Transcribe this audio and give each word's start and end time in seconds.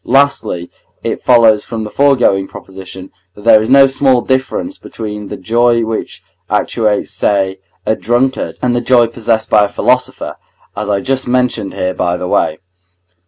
Lastly, 0.03 0.71
it 1.03 1.21
follows 1.21 1.63
from 1.63 1.83
the 1.83 1.91
foregoing 1.91 2.47
proposition, 2.47 3.11
that 3.35 3.43
there 3.43 3.61
is 3.61 3.69
no 3.69 3.85
small 3.85 4.21
difference 4.21 4.79
between 4.79 5.27
the 5.27 5.37
joy 5.37 5.85
which 5.85 6.23
actuates, 6.49 7.11
say, 7.11 7.59
a 7.85 7.95
drunkard, 7.95 8.57
and 8.63 8.75
the 8.75 8.81
joy 8.81 9.05
possessed 9.05 9.51
by 9.51 9.63
a 9.65 9.69
philosopher, 9.69 10.37
as 10.75 10.89
I 10.89 11.01
just 11.01 11.27
mention 11.27 11.73
here 11.73 11.93
by 11.93 12.17
the 12.17 12.27
way. 12.27 12.57